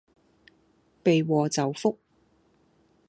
[1.03, 1.99] 避禍就福